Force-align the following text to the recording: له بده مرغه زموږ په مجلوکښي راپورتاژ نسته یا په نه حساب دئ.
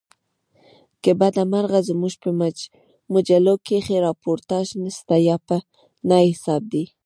له 1.05 1.11
بده 1.19 1.43
مرغه 1.51 1.79
زموږ 1.89 2.13
په 2.23 2.29
مجلوکښي 3.13 3.97
راپورتاژ 4.05 4.67
نسته 4.83 5.15
یا 5.29 5.35
په 5.47 5.55
نه 6.07 6.17
حساب 6.29 6.61
دئ. 6.73 6.85